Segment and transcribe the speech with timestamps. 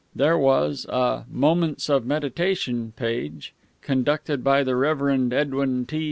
[0.15, 3.53] There was a "Moments of Meditation" page,
[3.83, 5.99] conducted by the Reverend Edwin T.